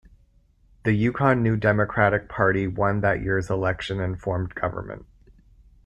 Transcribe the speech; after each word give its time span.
The 0.83 0.93
Yukon 0.93 1.43
New 1.43 1.55
Democratic 1.55 2.27
Party 2.27 2.65
won 2.65 3.01
that 3.01 3.21
year's 3.21 3.51
election 3.51 3.99
and 3.99 4.19
formed 4.19 4.55
government. 4.55 5.05